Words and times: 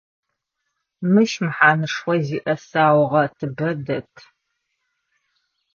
Мыщ 1.11 1.31
мэхьанэшхо 1.43 2.13
зиӏэ 2.25 2.55
саугъэтыбэ 2.67 3.69
дэт. 3.85 4.13